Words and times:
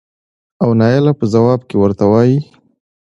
او 0.63 0.69
نايله 0.79 1.13
په 1.19 1.25
ځواب 1.33 1.61
کې 1.69 1.75
ورته 1.77 2.05
وايې 2.11 2.39